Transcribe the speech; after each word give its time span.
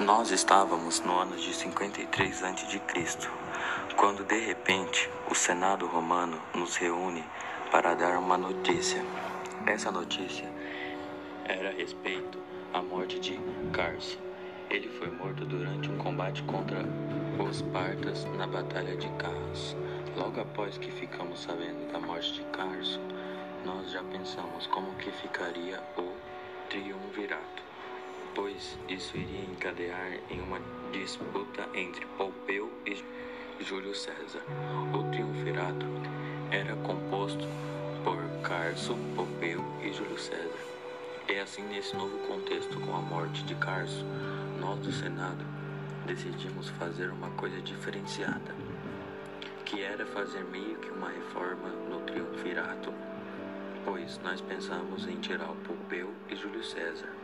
Nós 0.00 0.30
estávamos 0.30 1.00
no 1.00 1.18
ano 1.18 1.36
de 1.36 1.52
53 1.52 2.42
a.C., 2.42 3.28
quando 3.98 4.24
de 4.24 4.38
repente 4.38 5.10
o 5.30 5.34
Senado 5.34 5.86
romano 5.86 6.40
nos 6.54 6.74
reúne 6.76 7.22
para 7.70 7.92
dar 7.94 8.18
uma 8.18 8.38
notícia. 8.38 9.04
Essa 9.66 9.92
notícia 9.92 10.50
era 11.44 11.68
a 11.68 11.72
respeito 11.72 12.38
à 12.72 12.80
morte 12.80 13.20
de 13.20 13.38
Carso. 13.74 14.18
Ele 14.70 14.88
foi 14.88 15.10
morto 15.10 15.44
durante 15.44 15.90
um 15.90 15.98
combate 15.98 16.42
contra 16.44 16.82
os 17.38 17.60
partas 17.60 18.24
na 18.38 18.46
Batalha 18.46 18.96
de 18.96 19.08
Carros. 19.18 19.76
Logo 20.16 20.40
após 20.40 20.78
que 20.78 20.90
ficamos 20.90 21.42
sabendo 21.42 21.92
da 21.92 22.00
morte 22.00 22.32
de 22.32 22.42
Carso, 22.44 22.98
nós 23.66 23.90
já 23.90 24.02
pensamos 24.04 24.66
como 24.68 24.94
que 24.94 25.12
ficaria 25.12 25.78
o 25.98 26.14
triunvirato 26.70 27.69
pois 28.40 28.78
isso 28.88 29.18
iria 29.18 29.42
encadear 29.42 30.18
em 30.30 30.40
uma 30.40 30.58
disputa 30.92 31.68
entre 31.74 32.06
Pompeu 32.16 32.72
e 32.86 32.96
Júlio 33.62 33.94
César. 33.94 34.42
O 34.94 35.10
triunvirato 35.10 35.84
era 36.50 36.74
composto 36.76 37.46
por 38.02 38.18
Carso, 38.40 38.96
Pompeu 39.14 39.62
e 39.82 39.92
Júlio 39.92 40.18
César. 40.18 40.58
E 41.28 41.38
assim, 41.38 41.62
nesse 41.64 41.94
novo 41.94 42.16
contexto, 42.26 42.80
com 42.80 42.96
a 42.96 43.00
morte 43.02 43.44
de 43.44 43.54
Carso, 43.56 44.06
nós 44.58 44.78
do 44.78 44.90
Senado 44.90 45.44
decidimos 46.06 46.70
fazer 46.70 47.10
uma 47.10 47.28
coisa 47.32 47.60
diferenciada, 47.60 48.54
que 49.66 49.82
era 49.82 50.06
fazer 50.06 50.44
meio 50.44 50.78
que 50.78 50.88
uma 50.88 51.10
reforma 51.10 51.68
no 51.90 52.00
triunvirato, 52.06 52.90
pois 53.84 54.18
nós 54.24 54.40
pensamos 54.40 55.06
em 55.06 55.20
tirar 55.20 55.50
o 55.50 55.56
Pompeu 55.56 56.10
e 56.30 56.36
Júlio 56.36 56.64
César 56.64 57.19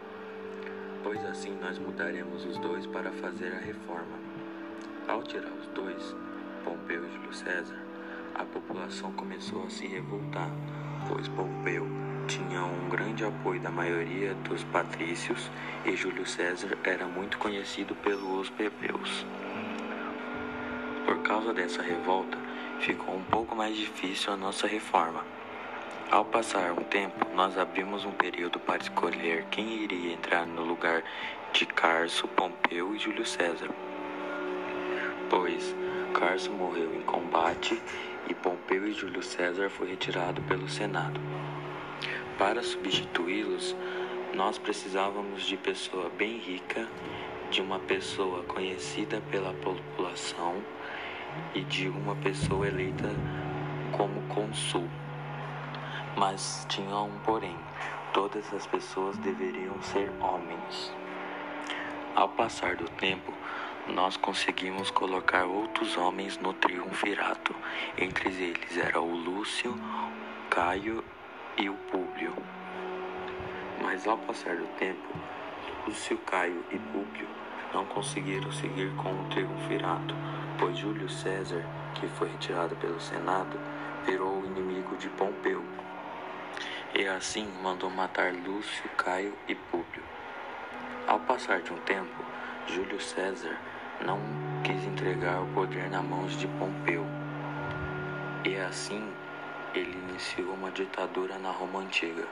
pois 1.07 1.25
assim 1.27 1.57
nós 1.63 1.79
mudaremos 1.79 2.45
os 2.45 2.59
dois 2.59 2.85
para 2.85 3.13
fazer 3.13 3.53
a 3.53 3.61
reforma. 3.61 4.19
Ao 5.07 5.23
tirar 5.23 5.53
os 5.53 5.69
dois, 5.69 6.17
Pompeu 6.65 7.07
e 7.07 7.13
Júlio 7.13 7.33
César, 7.33 7.81
a 8.35 8.43
população 8.43 9.13
começou 9.13 9.63
a 9.63 9.71
se 9.71 9.87
revoltar, 9.87 10.51
pois 11.09 11.29
Pompeu 11.29 11.87
tinha 12.27 12.61
um 12.61 12.89
grande 12.89 13.25
apoio 13.25 13.61
da 13.61 13.71
maioria 13.71 14.35
dos 14.49 14.65
patrícios 14.65 15.49
e 15.85 15.95
Júlio 15.95 16.27
César 16.27 16.77
era 16.83 17.07
muito 17.07 17.39
conhecido 17.39 17.95
pelos 17.95 18.51
plebeus. 18.51 19.25
Por 21.05 21.23
causa 21.23 21.55
dessa 21.55 21.83
revolta, 21.83 22.37
ficou 22.81 23.15
um 23.15 23.23
pouco 23.23 23.55
mais 23.55 23.77
difícil 23.77 24.33
a 24.33 24.37
nossa 24.37 24.67
reforma. 24.67 25.36
Ao 26.11 26.25
passar 26.25 26.73
um 26.73 26.85
tempo, 26.85 27.27
nós 27.35 27.59
abrimos 27.59 28.05
um 28.05 28.13
período 28.13 28.61
para 28.61 28.83
escolher 28.83 29.45
quem 29.51 29.83
iria 29.83 30.13
entrar 30.13 30.47
no 30.47 30.65
lugar 30.65 31.03
de 31.53 31.67
Carso, 31.67 32.29
Pompeu 32.29 32.95
e 32.95 32.99
Júlio 32.99 33.27
César. 33.27 33.69
Pois 35.29 35.75
Carso 36.15 36.53
morreu 36.53 36.95
em 36.95 37.03
combate 37.03 37.83
e 38.29 38.35
Pompeu 38.35 38.87
e 38.87 38.93
Júlio 38.93 39.23
César 39.23 39.69
foi 39.69 39.89
retirado 39.89 40.41
pelo 40.43 40.69
Senado. 40.69 41.21
Para 42.39 42.63
substituí-los, 42.63 43.75
nós 44.35 44.59
precisávamos 44.59 45.45
de 45.45 45.57
pessoa 45.57 46.11
bem 46.11 46.39
rica, 46.39 46.87
de 47.51 47.61
uma 47.61 47.79
pessoa 47.79 48.43
conhecida 48.45 49.23
pela 49.31 49.53
população 49.55 50.63
e 51.55 51.63
de 51.63 51.89
uma 51.89 52.15
pessoa 52.17 52.67
eleita 52.67 53.11
como 53.93 54.21
consul. 54.29 54.89
Mas 56.17 56.65
tinha 56.67 56.97
um 56.97 57.19
porém: 57.19 57.55
todas 58.15 58.51
as 58.55 58.67
pessoas 58.67 59.19
deveriam 59.19 59.81
ser 59.83 60.11
homens. 60.19 60.91
Ao 62.15 62.27
passar 62.27 62.75
do 62.75 62.89
tempo, 62.89 63.35
nós 63.87 64.17
conseguimos 64.17 64.91
colocar 64.91 65.45
outros 65.45 65.99
homens 65.99 66.39
no 66.39 66.55
triunvirato. 66.55 67.55
Entre 67.99 68.31
eles 68.31 68.79
era 68.79 68.99
o 68.99 69.15
Lúcio, 69.15 69.79
Caio 70.49 71.05
e 71.59 71.69
o 71.69 71.75
Públio. 71.75 72.35
Mas 73.83 74.07
ao 74.07 74.17
passar 74.17 74.57
do 74.57 74.67
tempo, 74.79 75.15
Lúcio, 75.87 76.17
Caio 76.19 76.65
e 76.73 76.79
Públio 76.79 77.29
não 77.75 77.85
conseguiram 77.85 78.51
seguir 78.53 78.91
com 78.97 79.13
o 79.13 79.29
triunvirato, 79.29 80.15
pois 80.59 80.79
Júlio 80.79 81.11
César, 81.11 81.63
que 81.95 82.09
foi 82.09 82.29
retirado 82.29 82.75
pelo 82.77 82.99
Senado, 82.99 83.61
virou 84.07 84.41
o 84.41 84.47
inimigo 84.47 84.97
de 84.97 85.11
Pompeu 85.11 85.63
e 86.99 87.07
assim 87.07 87.47
mandou 87.63 87.91
matar 87.91 88.33
Lúcio, 88.33 88.89
Caio 88.97 89.37
e 89.47 89.55
Públio. 89.55 90.03
Ao 91.07 91.21
passar 91.21 91.61
de 91.61 91.71
um 91.71 91.77
tempo, 91.81 92.25
Júlio 92.67 92.99
César 92.99 93.55
não 94.01 94.19
quis 94.65 94.83
entregar 94.83 95.43
o 95.43 95.47
poder 95.49 95.91
nas 95.91 96.03
mãos 96.03 96.35
de 96.39 96.49
Pompeu, 96.49 97.05
e 98.47 98.57
assim 98.57 99.13
ele 99.75 99.93
iniciou 100.09 100.55
uma 100.55 100.71
ditadura 100.71 101.39
na 101.39 101.51
Roma 101.51 101.81
antiga. 101.81 102.27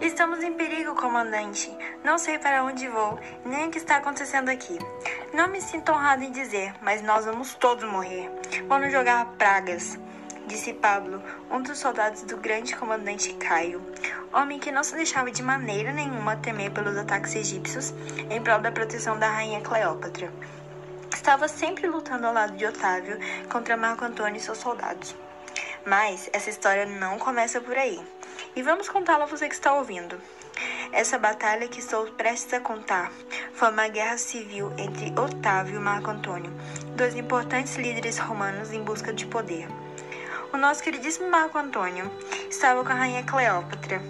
Estamos 0.00 0.42
em 0.42 0.54
perigo, 0.54 0.94
comandante. 0.94 1.70
Não 2.02 2.16
sei 2.16 2.38
para 2.38 2.64
onde 2.64 2.88
vou, 2.88 3.20
nem 3.44 3.68
o 3.68 3.70
que 3.70 3.76
está 3.76 3.96
acontecendo 3.96 4.48
aqui. 4.48 4.78
Não 5.34 5.46
me 5.46 5.60
sinto 5.60 5.92
honrado 5.92 6.24
em 6.24 6.32
dizer, 6.32 6.72
mas 6.80 7.02
nós 7.02 7.26
vamos 7.26 7.54
todos 7.54 7.84
morrer. 7.84 8.30
Vamos 8.66 8.90
jogar 8.90 9.26
pragas, 9.36 9.98
disse 10.46 10.72
Pablo, 10.72 11.22
um 11.50 11.60
dos 11.60 11.78
soldados 11.78 12.22
do 12.22 12.38
grande 12.38 12.74
comandante 12.74 13.34
Caio, 13.34 13.82
homem 14.32 14.58
que 14.58 14.72
não 14.72 14.82
se 14.82 14.96
deixava 14.96 15.30
de 15.30 15.42
maneira 15.42 15.92
nenhuma 15.92 16.34
temer 16.34 16.70
pelos 16.70 16.96
ataques 16.96 17.36
egípcios 17.36 17.92
em 18.30 18.40
prol 18.40 18.58
da 18.58 18.72
proteção 18.72 19.18
da 19.18 19.30
rainha 19.30 19.60
Cleópatra. 19.60 20.32
Estava 21.14 21.46
sempre 21.46 21.86
lutando 21.86 22.26
ao 22.26 22.32
lado 22.32 22.56
de 22.56 22.64
Otávio 22.64 23.18
contra 23.50 23.76
Marco 23.76 24.06
Antônio 24.06 24.38
e 24.38 24.40
seus 24.40 24.56
soldados. 24.56 25.14
Mas 25.84 26.30
essa 26.32 26.48
história 26.48 26.86
não 26.86 27.18
começa 27.18 27.60
por 27.60 27.76
aí. 27.76 28.00
E 28.56 28.62
vamos 28.62 28.88
contá-la 28.88 29.24
a 29.24 29.28
você 29.28 29.48
que 29.48 29.54
está 29.54 29.72
ouvindo. 29.74 30.20
Essa 30.92 31.16
batalha 31.16 31.68
que 31.68 31.78
estou 31.78 32.04
prestes 32.12 32.52
a 32.52 32.60
contar 32.60 33.12
foi 33.54 33.70
uma 33.70 33.86
guerra 33.86 34.18
civil 34.18 34.72
entre 34.76 35.12
Otávio 35.18 35.76
e 35.76 35.78
Marco 35.78 36.10
Antônio, 36.10 36.52
dois 36.96 37.14
importantes 37.14 37.76
líderes 37.76 38.18
romanos 38.18 38.72
em 38.72 38.82
busca 38.82 39.12
de 39.12 39.24
poder. 39.24 39.68
O 40.52 40.56
nosso 40.56 40.82
queridíssimo 40.82 41.30
Marco 41.30 41.56
Antônio 41.56 42.10
estava 42.50 42.82
com 42.82 42.90
a 42.90 42.94
rainha 42.94 43.22
Cleópatra. 43.22 44.02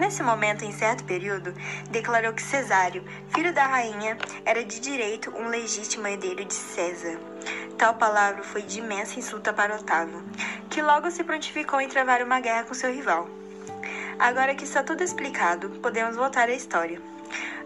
Nesse 0.00 0.22
momento, 0.22 0.64
em 0.64 0.72
certo 0.72 1.04
período, 1.04 1.52
declarou 1.90 2.32
que 2.32 2.42
Cesário, 2.42 3.04
filho 3.34 3.52
da 3.52 3.66
rainha, 3.66 4.16
era 4.46 4.64
de 4.64 4.80
direito 4.80 5.30
um 5.36 5.48
legítimo 5.48 6.06
herdeiro 6.06 6.44
de 6.44 6.54
César. 6.54 7.18
Tal 7.76 7.94
palavra 7.94 8.42
foi 8.42 8.62
de 8.62 8.78
imensa 8.78 9.18
insulta 9.18 9.52
para 9.52 9.76
Otávio, 9.76 10.24
que 10.70 10.80
logo 10.80 11.10
se 11.10 11.22
prontificou 11.22 11.80
em 11.80 11.88
travar 11.88 12.22
uma 12.22 12.40
guerra 12.40 12.64
com 12.64 12.72
seu 12.72 12.90
rival. 12.90 13.28
Agora 14.18 14.52
que 14.56 14.64
está 14.64 14.82
tudo 14.82 15.04
explicado, 15.04 15.70
podemos 15.80 16.16
voltar 16.16 16.48
à 16.48 16.52
história. 16.52 17.00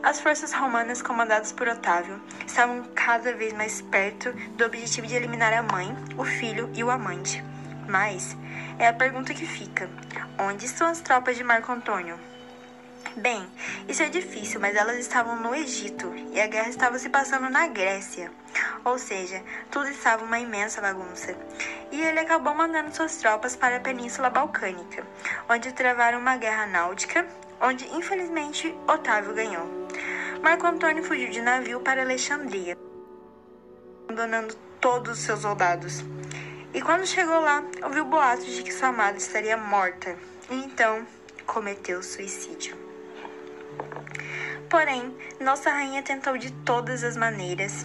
As 0.02 0.20
forças 0.20 0.52
romanas 0.52 1.00
comandadas 1.00 1.50
por 1.50 1.66
Otávio 1.66 2.20
estavam 2.46 2.84
cada 2.94 3.32
vez 3.32 3.54
mais 3.54 3.80
perto 3.80 4.30
do 4.54 4.66
objetivo 4.66 5.06
de 5.06 5.14
eliminar 5.14 5.54
a 5.54 5.62
mãe, 5.62 5.96
o 6.18 6.24
filho 6.24 6.70
e 6.74 6.84
o 6.84 6.90
amante. 6.90 7.42
Mas 7.88 8.36
é 8.78 8.86
a 8.86 8.92
pergunta 8.92 9.32
que 9.32 9.46
fica: 9.46 9.88
onde 10.38 10.66
estão 10.66 10.88
as 10.88 11.00
tropas 11.00 11.38
de 11.38 11.42
Marco 11.42 11.72
Antônio? 11.72 12.18
Bem, 13.16 13.46
isso 13.88 14.02
é 14.02 14.08
difícil, 14.08 14.58
mas 14.58 14.74
elas 14.74 14.96
estavam 14.96 15.36
no 15.36 15.54
Egito 15.54 16.12
e 16.32 16.40
a 16.40 16.46
guerra 16.46 16.70
estava 16.70 16.98
se 16.98 17.10
passando 17.10 17.50
na 17.50 17.66
Grécia. 17.66 18.32
Ou 18.84 18.98
seja, 18.98 19.42
tudo 19.70 19.88
estava 19.88 20.24
uma 20.24 20.38
imensa 20.38 20.80
bagunça. 20.80 21.36
E 21.90 22.00
ele 22.00 22.20
acabou 22.20 22.54
mandando 22.54 22.94
suas 22.94 23.16
tropas 23.16 23.54
para 23.54 23.76
a 23.76 23.80
Península 23.80 24.30
Balcânica, 24.30 25.06
onde 25.48 25.72
travaram 25.72 26.20
uma 26.20 26.36
guerra 26.36 26.66
náutica, 26.66 27.26
onde 27.60 27.86
infelizmente 27.94 28.74
Otávio 28.88 29.34
ganhou. 29.34 29.68
Marco 30.42 30.66
Antônio 30.66 31.04
fugiu 31.04 31.30
de 31.30 31.42
navio 31.42 31.80
para 31.80 32.02
Alexandria, 32.02 32.76
abandonando 34.04 34.54
todos 34.80 35.18
os 35.18 35.24
seus 35.24 35.40
soldados. 35.40 36.02
E 36.74 36.80
quando 36.80 37.06
chegou 37.06 37.40
lá, 37.40 37.62
ouviu 37.84 38.06
boatos 38.06 38.46
de 38.46 38.62
que 38.62 38.72
sua 38.72 38.88
amada 38.88 39.18
estaria 39.18 39.56
morta. 39.56 40.16
E 40.50 40.54
então 40.54 41.06
cometeu 41.46 42.02
suicídio. 42.02 42.91
Porém, 44.72 45.14
nossa 45.38 45.70
rainha 45.70 46.02
tentou 46.02 46.38
de 46.38 46.50
todas 46.50 47.04
as 47.04 47.14
maneiras 47.14 47.84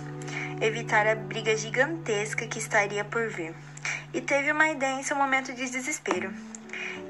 evitar 0.61 1.05
a 1.05 1.15
briga 1.15 1.53
gigantesca 1.53 2.47
que 2.47 2.59
estaria 2.59 3.03
por 3.03 3.27
vir. 3.27 3.53
E 4.13 4.21
teve 4.21 4.53
uma 4.53 4.69
ideia 4.69 4.93
em 4.93 5.03
seu 5.03 5.17
momento 5.17 5.51
de 5.51 5.69
desespero. 5.69 6.33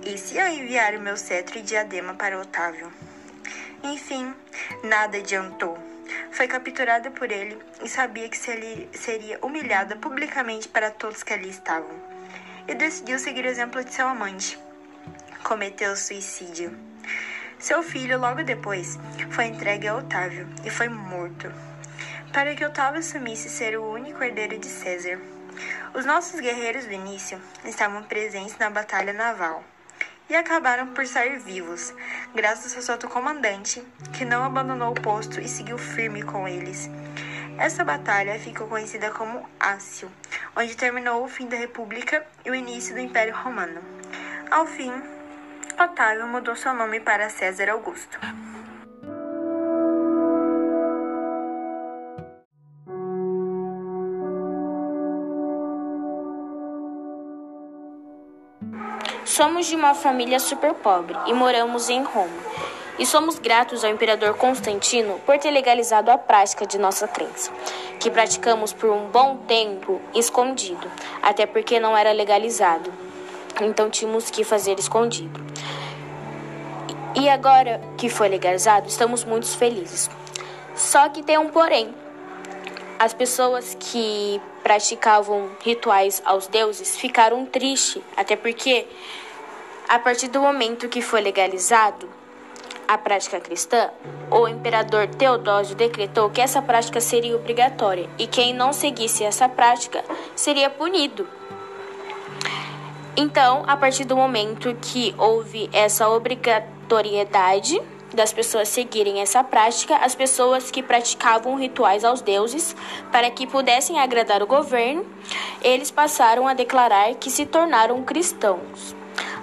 E 0.03 0.17
se 0.17 0.35
eu 0.35 0.47
enviar 0.47 0.95
o 0.95 0.99
meu 0.99 1.15
cetro 1.15 1.59
e 1.59 1.61
diadema 1.61 2.15
para 2.15 2.41
Otávio? 2.41 2.91
Enfim, 3.83 4.33
nada 4.83 5.19
adiantou. 5.19 5.77
foi 6.31 6.47
capturada 6.47 7.11
por 7.11 7.31
ele 7.31 7.59
e 7.83 7.87
sabia 7.87 8.27
que 8.29 8.37
seria 8.37 9.37
humilhada 9.43 9.95
publicamente 9.95 10.67
para 10.67 10.89
todos 10.89 11.21
que 11.21 11.33
ali 11.33 11.49
estavam. 11.49 11.95
E 12.67 12.73
decidiu 12.73 13.19
seguir 13.19 13.45
o 13.45 13.47
exemplo 13.47 13.83
de 13.83 13.93
seu 13.93 14.07
amante. 14.07 14.57
Cometeu 15.43 15.95
suicídio. 15.95 16.96
Seu 17.59 17.81
filho, 17.81 18.19
logo 18.19 18.43
depois, 18.43 18.99
foi 19.31 19.45
entregue 19.45 19.87
a 19.87 19.95
Otávio 19.95 20.47
e 20.63 20.69
foi 20.69 20.87
morto, 20.87 21.51
para 22.31 22.55
que 22.55 22.63
Otávio 22.63 22.99
assumisse 22.99 23.49
ser 23.49 23.77
o 23.77 23.91
único 23.91 24.23
herdeiro 24.23 24.59
de 24.59 24.67
César. 24.67 25.19
Os 25.95 26.05
nossos 26.05 26.39
guerreiros 26.39 26.85
do 26.85 26.91
início 26.91 27.41
estavam 27.65 28.03
presentes 28.03 28.57
na 28.59 28.69
batalha 28.69 29.11
naval 29.11 29.63
e 30.29 30.35
acabaram 30.35 30.87
por 30.93 31.07
sair 31.07 31.39
vivos, 31.39 31.95
graças 32.35 32.75
ao 32.75 32.99
seu 32.99 33.09
comandante, 33.09 33.83
que 34.13 34.23
não 34.23 34.43
abandonou 34.43 34.91
o 34.91 35.01
posto 35.01 35.41
e 35.41 35.47
seguiu 35.47 35.79
firme 35.79 36.21
com 36.21 36.47
eles. 36.47 36.87
Essa 37.57 37.83
batalha 37.83 38.37
ficou 38.37 38.67
conhecida 38.67 39.09
como 39.09 39.49
Ácio, 39.59 40.11
onde 40.55 40.77
terminou 40.77 41.23
o 41.23 41.27
fim 41.27 41.47
da 41.47 41.57
República 41.57 42.23
e 42.45 42.51
o 42.51 42.55
início 42.55 42.93
do 42.93 43.01
Império 43.01 43.35
Romano. 43.35 43.81
Ao 44.51 44.67
fim, 44.67 44.93
Otávio 45.79 46.27
mudou 46.27 46.55
seu 46.55 46.73
nome 46.73 46.99
para 46.99 47.29
César 47.29 47.69
Augusto. 47.69 48.19
Somos 59.23 59.67
de 59.67 59.75
uma 59.75 59.93
família 59.93 60.39
super 60.39 60.73
pobre 60.73 61.15
e 61.27 61.33
moramos 61.33 61.89
em 61.89 62.01
Roma. 62.01 62.27
E 62.97 63.05
somos 63.05 63.37
gratos 63.37 63.83
ao 63.83 63.91
imperador 63.91 64.35
Constantino 64.35 65.19
por 65.27 65.37
ter 65.37 65.51
legalizado 65.51 66.09
a 66.09 66.17
prática 66.17 66.65
de 66.65 66.79
nossa 66.79 67.07
crença, 67.07 67.51
que 67.99 68.09
praticamos 68.09 68.73
por 68.73 68.89
um 68.89 69.09
bom 69.09 69.37
tempo 69.47 70.01
escondido, 70.15 70.89
até 71.21 71.45
porque 71.45 71.79
não 71.79 71.95
era 71.95 72.11
legalizado. 72.11 73.06
Então 73.61 73.89
tínhamos 73.89 74.29
que 74.29 74.43
fazer 74.43 74.79
escondido. 74.79 75.39
E 77.15 77.27
agora 77.29 77.81
que 77.97 78.09
foi 78.09 78.29
legalizado, 78.29 78.87
estamos 78.87 79.23
muito 79.23 79.47
felizes. 79.47 80.09
Só 80.75 81.09
que 81.09 81.23
tem 81.23 81.37
um 81.37 81.49
porém. 81.49 81.93
As 82.99 83.13
pessoas 83.13 83.75
que 83.79 84.41
praticavam 84.63 85.49
rituais 85.63 86.21
aos 86.25 86.47
deuses 86.47 86.95
ficaram 86.95 87.45
tristes, 87.45 88.01
até 88.15 88.35
porque 88.35 88.87
a 89.87 89.97
partir 89.97 90.27
do 90.27 90.41
momento 90.41 90.89
que 90.89 91.01
foi 91.01 91.21
legalizado 91.21 92.09
a 92.87 92.97
prática 92.97 93.39
cristã, 93.39 93.89
o 94.31 94.47
imperador 94.47 95.07
Teodósio 95.07 95.75
decretou 95.75 96.29
que 96.29 96.41
essa 96.41 96.61
prática 96.61 97.01
seria 97.01 97.35
obrigatória 97.35 98.09
e 98.17 98.27
quem 98.27 98.53
não 98.53 98.71
seguisse 98.71 99.23
essa 99.23 99.49
prática 99.49 100.03
seria 100.35 100.69
punido. 100.69 101.27
Então, 103.17 103.63
a 103.65 103.75
partir 103.75 104.05
do 104.05 104.15
momento 104.15 104.77
que 104.79 105.13
houve 105.17 105.67
essa 105.73 106.07
obrigatoriedade 106.07 107.81
das 108.13 108.31
pessoas 108.31 108.69
seguirem 108.69 109.19
essa 109.19 109.43
prática, 109.43 109.95
as 109.97 110.13
pessoas 110.13 110.69
que 110.69 110.83
praticavam 110.83 111.55
rituais 111.55 112.05
aos 112.05 112.21
deuses 112.21 112.75
para 113.11 113.31
que 113.31 113.47
pudessem 113.47 113.99
agradar 113.99 114.43
o 114.43 114.47
governo, 114.47 115.03
eles 115.63 115.89
passaram 115.89 116.47
a 116.47 116.53
declarar 116.53 117.15
que 117.15 117.31
se 117.31 117.45
tornaram 117.45 118.03
cristãos 118.03 118.95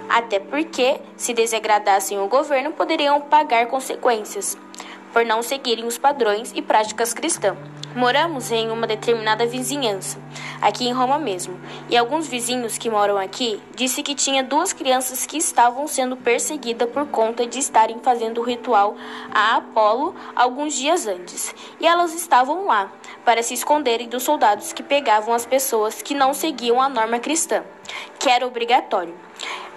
até 0.09 0.39
porque, 0.39 0.99
se 1.17 1.33
desagradassem 1.33 2.19
o 2.19 2.27
governo, 2.27 2.71
poderiam 2.71 3.19
pagar 3.21 3.67
consequências 3.67 4.57
por 5.11 5.25
não 5.25 5.41
seguirem 5.41 5.85
os 5.85 5.97
padrões 5.97 6.51
e 6.55 6.61
práticas 6.61 7.13
cristãs. 7.13 7.57
Moramos 7.95 8.51
em 8.51 8.69
uma 8.71 8.85
determinada 8.85 9.45
vizinhança, 9.45 10.19
aqui 10.61 10.85
em 10.85 10.91
Roma 10.91 11.17
mesmo, 11.17 11.57
e 11.89 11.95
alguns 11.95 12.27
vizinhos 12.27 12.77
que 12.77 12.89
moram 12.89 13.17
aqui 13.17 13.61
disse 13.73 14.03
que 14.03 14.13
tinha 14.13 14.43
duas 14.43 14.73
crianças 14.73 15.25
que 15.25 15.37
estavam 15.37 15.87
sendo 15.87 16.17
perseguidas 16.17 16.89
por 16.89 17.07
conta 17.07 17.47
de 17.47 17.57
estarem 17.57 17.99
fazendo 17.99 18.41
o 18.41 18.43
ritual 18.43 18.97
a 19.33 19.55
Apolo 19.55 20.13
alguns 20.35 20.73
dias 20.73 21.07
antes, 21.07 21.55
e 21.79 21.87
elas 21.87 22.13
estavam 22.13 22.65
lá 22.65 22.91
para 23.23 23.41
se 23.41 23.53
esconderem 23.53 24.09
dos 24.09 24.23
soldados 24.23 24.73
que 24.73 24.83
pegavam 24.83 25.33
as 25.33 25.45
pessoas 25.45 26.01
que 26.01 26.13
não 26.13 26.33
seguiam 26.33 26.81
a 26.81 26.89
norma 26.89 27.19
cristã, 27.19 27.63
que 28.19 28.29
era 28.29 28.45
obrigatório. 28.45 29.15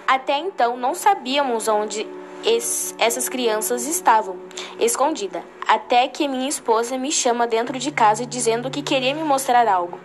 Até 0.05 0.37
então 0.39 0.75
não 0.75 0.93
sabíamos 0.93 1.69
onde 1.69 2.05
es, 2.45 2.95
essas 2.97 3.27
crianças 3.27 3.85
estavam, 3.85 4.37
escondida, 4.79 5.43
até 5.67 6.07
que 6.07 6.27
minha 6.27 6.49
esposa 6.49 6.97
me 6.97 7.11
chama 7.11 7.47
dentro 7.47 7.77
de 7.77 7.91
casa 7.91 8.25
dizendo 8.25 8.69
que 8.69 8.81
queria 8.81 9.13
me 9.13 9.23
mostrar 9.23 9.67
algo. 9.67 9.99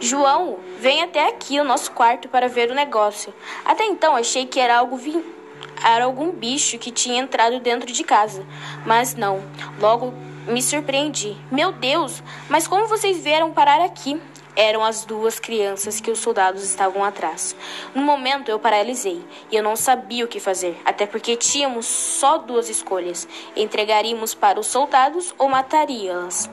João, 0.00 0.58
vem 0.78 1.02
até 1.02 1.28
aqui 1.28 1.58
o 1.58 1.64
nosso 1.64 1.90
quarto 1.92 2.28
para 2.28 2.48
ver 2.48 2.70
o 2.70 2.74
negócio. 2.74 3.32
Até 3.64 3.84
então 3.86 4.14
achei 4.14 4.46
que 4.46 4.60
era 4.60 4.78
algo 4.78 4.96
vi 4.96 5.36
era 5.84 6.04
algum 6.04 6.32
bicho 6.32 6.78
que 6.78 6.90
tinha 6.90 7.20
entrado 7.20 7.60
dentro 7.60 7.92
de 7.92 8.02
casa, 8.02 8.44
mas 8.84 9.14
não. 9.14 9.42
Logo 9.78 10.12
me 10.46 10.62
surpreendi. 10.62 11.36
Meu 11.50 11.72
Deus, 11.72 12.22
mas 12.48 12.66
como 12.66 12.86
vocês 12.86 13.22
vieram 13.22 13.52
parar 13.52 13.80
aqui? 13.80 14.20
Eram 14.56 14.82
as 14.82 15.04
duas 15.04 15.38
crianças 15.38 16.00
que 16.00 16.10
os 16.10 16.18
soldados 16.18 16.64
estavam 16.64 17.04
atrás. 17.04 17.54
No 17.94 18.02
momento 18.02 18.48
eu 18.48 18.58
paralisei 18.58 19.22
e 19.50 19.56
eu 19.56 19.62
não 19.62 19.76
sabia 19.76 20.24
o 20.24 20.28
que 20.28 20.40
fazer, 20.40 20.80
até 20.84 21.06
porque 21.06 21.36
tínhamos 21.36 21.86
só 21.86 22.38
duas 22.38 22.68
escolhas: 22.68 23.28
entregaríamos 23.54 24.34
para 24.34 24.58
os 24.58 24.66
soldados 24.66 25.34
ou 25.38 25.48
mataríamos. 25.48 26.48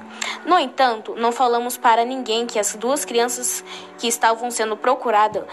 No 0.46 0.60
entanto, 0.60 1.16
não 1.16 1.32
falamos 1.32 1.78
para 1.78 2.04
ninguém 2.04 2.46
que 2.46 2.60
as 2.60 2.76
duas 2.76 3.06
crianças 3.06 3.64
que 3.98 4.08
estavam 4.08 4.52
sendo 4.52 4.76
procurada, 4.76 5.48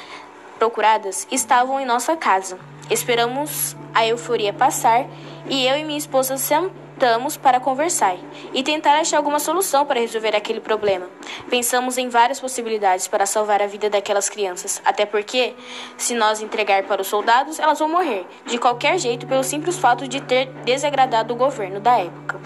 procuradas 0.59 1.27
estavam 1.31 1.81
em 1.81 1.87
nossa 1.87 2.17
casa. 2.17 2.59
Esperamos 2.91 3.77
a 3.95 4.05
euforia 4.05 4.53
passar 4.53 5.07
e 5.49 5.65
eu 5.65 5.77
e 5.77 5.85
minha 5.85 5.99
esposa 5.99 6.37
sentamos 6.37 6.90
sentamos 7.01 7.39
para 7.39 7.59
conversar 7.59 8.19
e 8.53 8.63
tentar 8.63 9.01
achar 9.01 9.17
alguma 9.17 9.39
solução 9.39 9.87
para 9.87 9.99
resolver 9.99 10.37
aquele 10.37 10.61
problema. 10.61 11.09
Pensamos 11.49 11.97
em 11.97 12.11
várias 12.11 12.39
possibilidades 12.39 13.09
para 13.09 13.25
salvar 13.25 13.63
a 13.63 13.67
vida 13.67 13.89
daquelas 13.89 14.29
crianças, 14.29 14.83
até 14.85 15.07
porque, 15.07 15.55
se 15.97 16.15
nós 16.15 16.43
entregar 16.43 16.83
para 16.83 17.01
os 17.01 17.09
soldados, 17.09 17.59
elas 17.59 17.79
vão 17.79 17.89
morrer, 17.89 18.27
de 18.45 18.59
qualquer 18.59 18.99
jeito, 18.99 19.27
pelo 19.27 19.43
simples 19.43 19.79
fato 19.79 20.07
de 20.07 20.21
ter 20.21 20.49
desagradado 20.67 21.33
o 21.33 21.37
governo 21.39 21.81
da 21.81 21.97
época. 21.97 22.39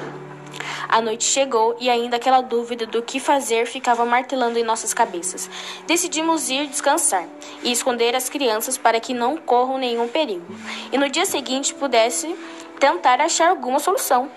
A 0.89 1.01
noite 1.01 1.25
chegou 1.25 1.77
e 1.81 1.91
ainda 1.91 2.17
aquela 2.17 2.41
dúvida 2.41 2.87
do 2.87 3.03
que 3.03 3.19
fazer 3.19 3.67
ficava 3.67 4.05
martelando 4.05 4.57
em 4.57 4.63
nossas 4.63 4.95
cabeças. 4.95 5.51
Decidimos 5.87 6.49
ir 6.49 6.69
descansar 6.69 7.27
e 7.65 7.73
esconder 7.73 8.15
as 8.15 8.29
crianças 8.29 8.79
para 8.79 9.01
que 9.01 9.13
não 9.13 9.37
corram 9.37 9.79
nenhum 9.79 10.07
perigo. 10.07 10.47
E 10.93 10.99
no 10.99 11.09
dia 11.11 11.27
seguinte 11.27 11.75
pudesse 11.75 12.37
tentar 12.85 13.19
achar 13.19 13.49
alguma 13.49 13.79
solução. 13.79 14.31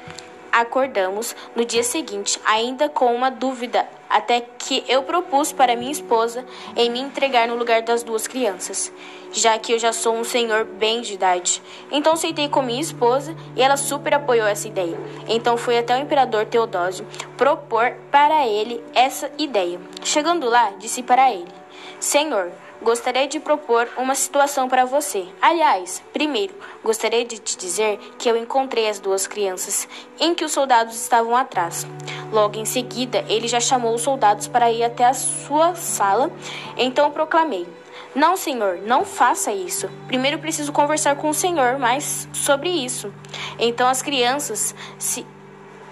Acordamos 0.49 1.35
no 1.53 1.65
dia 1.65 1.83
seguinte, 1.83 2.39
ainda 2.45 2.87
com 2.87 3.13
uma 3.13 3.29
dúvida, 3.29 3.85
até 4.09 4.39
que 4.39 4.85
eu 4.87 5.03
propus 5.03 5.51
para 5.51 5.75
minha 5.75 5.91
esposa 5.91 6.45
em 6.73 6.89
me 6.89 7.01
entregar 7.01 7.45
no 7.49 7.57
lugar 7.57 7.81
das 7.81 8.03
duas 8.03 8.25
crianças, 8.25 8.89
já 9.33 9.59
que 9.59 9.73
eu 9.73 9.79
já 9.79 9.91
sou 9.91 10.15
um 10.15 10.23
senhor 10.23 10.63
bem 10.63 11.01
de 11.01 11.15
idade. 11.15 11.61
Então 11.91 12.15
sentei 12.15 12.47
com 12.47 12.61
minha 12.61 12.79
esposa 12.79 13.35
e 13.53 13.61
ela 13.61 13.75
super 13.75 14.13
apoiou 14.13 14.47
essa 14.47 14.69
ideia. 14.69 14.97
Então 15.27 15.57
fui 15.57 15.77
até 15.77 15.97
o 15.97 16.01
imperador 16.01 16.45
Teodósio 16.45 17.05
propor 17.35 17.97
para 18.09 18.47
ele 18.47 18.81
essa 18.95 19.29
ideia. 19.37 19.77
Chegando 20.05 20.47
lá, 20.47 20.71
disse 20.79 21.03
para 21.03 21.29
ele: 21.33 21.51
Senhor, 21.99 22.49
gostaria 22.81 23.27
de 23.27 23.39
propor 23.39 23.87
uma 23.97 24.15
situação 24.15 24.67
para 24.67 24.85
você. 24.85 25.27
Aliás, 25.41 26.01
primeiro, 26.13 26.53
gostaria 26.83 27.25
de 27.25 27.37
te 27.37 27.57
dizer 27.57 27.97
que 28.17 28.29
eu 28.29 28.37
encontrei 28.37 28.89
as 28.89 28.99
duas 28.99 29.27
crianças 29.27 29.87
em 30.19 30.33
que 30.33 30.45
os 30.45 30.51
soldados 30.51 30.95
estavam 30.95 31.35
atrás. 31.35 31.85
Logo 32.31 32.57
em 32.57 32.65
seguida, 32.65 33.23
ele 33.27 33.47
já 33.47 33.59
chamou 33.59 33.95
os 33.95 34.01
soldados 34.01 34.47
para 34.47 34.71
ir 34.71 34.83
até 34.83 35.05
a 35.05 35.13
sua 35.13 35.75
sala. 35.75 36.31
Então 36.77 37.11
proclamei: 37.11 37.67
Não, 38.13 38.35
senhor, 38.35 38.79
não 38.83 39.05
faça 39.05 39.51
isso. 39.51 39.89
Primeiro 40.07 40.39
preciso 40.39 40.71
conversar 40.71 41.15
com 41.15 41.29
o 41.29 41.33
senhor 41.33 41.77
mais 41.77 42.27
sobre 42.33 42.69
isso. 42.69 43.13
Então 43.57 43.87
as 43.87 44.01
crianças 44.01 44.75
se 44.97 45.25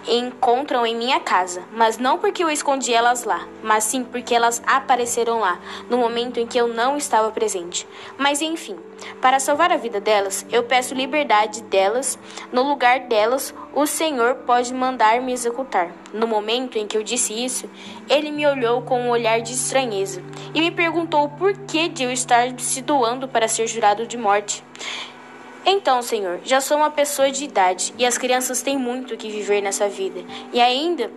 encontram 0.07 0.85
em 0.85 0.95
minha 0.95 1.19
casa, 1.19 1.63
mas 1.71 1.97
não 1.97 2.17
porque 2.17 2.43
eu 2.43 2.49
escondi 2.49 2.93
elas 2.93 3.23
lá, 3.23 3.47
mas 3.63 3.83
sim 3.83 4.03
porque 4.03 4.33
elas 4.33 4.61
apareceram 4.65 5.39
lá 5.39 5.59
no 5.89 5.97
momento 5.97 6.39
em 6.39 6.45
que 6.47 6.57
eu 6.57 6.67
não 6.67 6.97
estava 6.97 7.31
presente. 7.31 7.87
Mas 8.17 8.41
enfim, 8.41 8.77
para 9.21 9.39
salvar 9.39 9.71
a 9.71 9.77
vida 9.77 9.99
delas, 9.99 10.45
eu 10.51 10.63
peço 10.63 10.93
liberdade 10.93 11.61
delas. 11.63 12.17
No 12.51 12.63
lugar 12.63 13.01
delas, 13.01 13.53
o 13.73 13.85
Senhor 13.85 14.35
pode 14.45 14.73
mandar 14.73 15.21
me 15.21 15.33
executar. 15.33 15.91
No 16.13 16.27
momento 16.27 16.77
em 16.77 16.87
que 16.87 16.97
eu 16.97 17.03
disse 17.03 17.33
isso, 17.33 17.69
ele 18.09 18.31
me 18.31 18.45
olhou 18.45 18.81
com 18.81 19.01
um 19.01 19.09
olhar 19.09 19.41
de 19.41 19.53
estranheza 19.53 20.21
e 20.53 20.61
me 20.61 20.71
perguntou 20.71 21.29
por 21.29 21.53
que 21.53 21.89
de 21.89 22.03
eu 22.03 22.11
estar 22.11 22.59
se 22.59 22.81
doando 22.81 23.27
para 23.27 23.47
ser 23.47 23.67
jurado 23.67 24.05
de 24.05 24.17
morte. 24.17 24.63
Então, 25.65 26.01
Senhor, 26.01 26.39
já 26.43 26.61
sou 26.61 26.77
uma 26.77 26.91
pessoa 26.91 27.31
de 27.31 27.43
idade 27.43 27.93
e 27.97 28.05
as 28.05 28.17
crianças 28.17 28.61
têm 28.61 28.77
muito 28.77 29.17
que 29.17 29.29
viver 29.29 29.61
nessa 29.61 29.89
vida. 29.89 30.23
E 30.53 30.61
ainda 30.61 31.11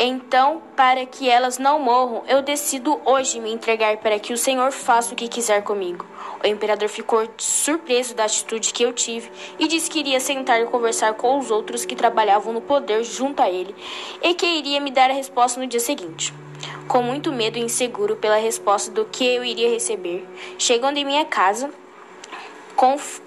Então, 0.00 0.62
para 0.76 1.04
que 1.04 1.28
elas 1.28 1.58
não 1.58 1.80
morram, 1.80 2.22
eu 2.28 2.40
decido 2.40 3.00
hoje 3.04 3.40
me 3.40 3.52
entregar 3.52 3.96
para 3.96 4.16
que 4.20 4.32
o 4.32 4.38
Senhor 4.38 4.70
faça 4.70 5.12
o 5.12 5.16
que 5.16 5.26
quiser 5.26 5.64
comigo. 5.64 6.06
O 6.42 6.46
imperador 6.46 6.88
ficou 6.88 7.28
surpreso 7.36 8.14
da 8.14 8.24
atitude 8.24 8.72
que 8.72 8.84
eu 8.84 8.92
tive 8.92 9.28
e 9.58 9.66
disse 9.66 9.90
que 9.90 9.98
iria 9.98 10.20
sentar 10.20 10.60
e 10.60 10.66
conversar 10.66 11.14
com 11.14 11.36
os 11.36 11.50
outros 11.50 11.84
que 11.84 11.96
trabalhavam 11.96 12.52
no 12.52 12.60
poder 12.60 13.02
junto 13.02 13.42
a 13.42 13.50
ele 13.50 13.74
e 14.22 14.34
que 14.34 14.46
iria 14.46 14.80
me 14.80 14.92
dar 14.92 15.10
a 15.10 15.14
resposta 15.14 15.58
no 15.58 15.66
dia 15.66 15.80
seguinte. 15.80 16.32
Com 16.86 17.02
muito 17.02 17.32
medo 17.32 17.58
e 17.58 17.62
inseguro 17.62 18.14
pela 18.14 18.36
resposta 18.36 18.92
do 18.92 19.04
que 19.04 19.26
eu 19.26 19.44
iria 19.44 19.68
receber, 19.68 20.24
chegando 20.56 20.96
em 20.96 21.04
minha 21.04 21.24
casa, 21.24 21.70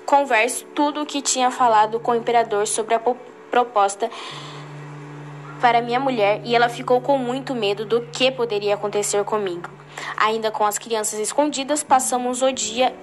converso 0.06 0.66
tudo 0.74 1.02
o 1.02 1.06
que 1.06 1.22
tinha 1.22 1.52
falado 1.52 2.00
com 2.00 2.12
o 2.12 2.16
imperador 2.16 2.66
sobre 2.66 2.96
a 2.96 3.02
proposta 3.50 4.10
para 5.60 5.82
minha 5.82 6.00
mulher 6.00 6.42
e 6.44 6.56
ela 6.56 6.70
ficou 6.70 7.02
com 7.02 7.18
muito 7.18 7.54
medo 7.54 7.86
do 7.86 8.02
que 8.02 8.32
poderia 8.32 8.76
acontecer 8.76 9.24
comigo. 9.24 9.70
Ainda 10.18 10.50
com 10.50 10.66
as 10.66 10.80
crianças 10.80 11.20
escondidas, 11.20 11.84
passamos 11.84 12.42
o 12.42 12.52
dia 12.52 12.94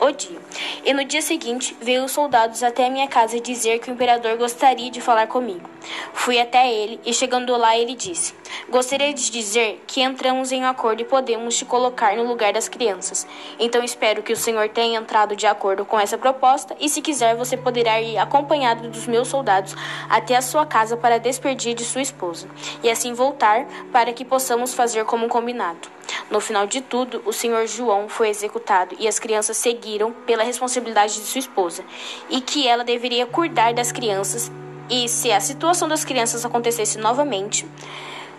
o 0.00 0.10
dia. 0.10 0.38
E 0.84 0.92
no 0.92 1.04
dia 1.04 1.22
seguinte, 1.22 1.76
veio 1.80 2.04
os 2.04 2.12
soldados 2.12 2.62
até 2.62 2.86
a 2.86 2.90
minha 2.90 3.08
casa 3.08 3.40
dizer 3.40 3.78
que 3.78 3.90
o 3.90 3.94
imperador 3.94 4.36
gostaria 4.36 4.90
de 4.90 5.00
falar 5.00 5.26
comigo. 5.26 5.68
Fui 6.12 6.38
até 6.38 6.72
ele 6.72 7.00
e 7.04 7.12
chegando 7.12 7.56
lá 7.56 7.76
ele 7.76 7.94
disse: 7.94 8.34
Gostaria 8.68 9.12
de 9.14 9.30
dizer 9.30 9.82
que 9.86 10.00
entramos 10.00 10.52
em 10.52 10.64
acordo 10.64 11.00
e 11.00 11.04
podemos 11.04 11.56
te 11.56 11.64
colocar 11.64 12.16
no 12.16 12.24
lugar 12.24 12.52
das 12.52 12.68
crianças. 12.68 13.26
Então 13.58 13.82
espero 13.82 14.22
que 14.22 14.32
o 14.32 14.36
senhor 14.36 14.68
tenha 14.68 14.98
entrado 14.98 15.36
de 15.36 15.46
acordo 15.46 15.84
com 15.84 15.98
essa 15.98 16.18
proposta 16.18 16.76
e 16.78 16.88
se 16.88 17.00
quiser 17.00 17.36
você 17.36 17.56
poderá 17.56 18.00
ir 18.00 18.18
acompanhado 18.18 18.88
dos 18.88 19.06
meus 19.06 19.28
soldados 19.28 19.74
até 20.08 20.36
a 20.36 20.42
sua 20.42 20.66
casa 20.66 20.96
para 20.96 21.18
despedir 21.18 21.74
de 21.74 21.84
sua 21.84 22.02
esposa 22.02 22.48
e 22.82 22.90
assim 22.90 23.12
voltar 23.12 23.66
para 23.92 24.12
que 24.12 24.24
possamos 24.24 24.74
fazer 24.74 25.04
como 25.04 25.28
combinado. 25.28 25.98
No 26.30 26.40
final 26.40 26.66
de 26.66 26.80
tudo, 26.80 27.22
o 27.24 27.32
senhor 27.32 27.66
João 27.66 28.08
foi 28.08 28.28
executado 28.28 28.96
e 28.98 29.06
as 29.06 29.18
crianças 29.18 29.56
seguiram 29.88 30.12
pela 30.26 30.42
responsabilidade 30.42 31.14
de 31.14 31.20
sua 31.20 31.38
esposa 31.38 31.82
e 32.28 32.40
que 32.40 32.68
ela 32.68 32.84
deveria 32.84 33.26
cuidar 33.26 33.72
das 33.72 33.90
crianças 33.90 34.50
e 34.90 35.08
se 35.08 35.32
a 35.32 35.40
situação 35.40 35.88
das 35.88 36.04
crianças 36.04 36.44
acontecesse 36.44 36.98
novamente, 36.98 37.66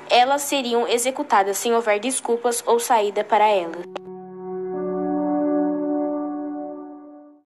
elas 0.09 0.43
seriam 0.43 0.87
executadas 0.87 1.57
sem 1.57 1.73
houver 1.73 1.99
desculpas 1.99 2.63
ou 2.65 2.79
saída 2.79 3.23
para 3.23 3.47
elas. 3.47 4.08